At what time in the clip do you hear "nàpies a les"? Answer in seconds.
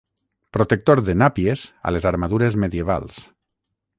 1.23-2.09